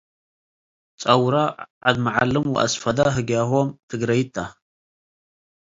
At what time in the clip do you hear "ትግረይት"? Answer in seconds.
3.87-4.29